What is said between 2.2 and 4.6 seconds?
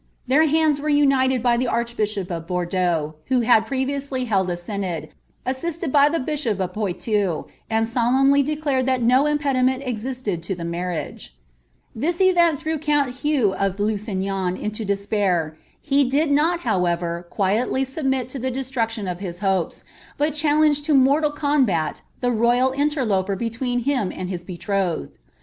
of Bordeaux, who had previously held a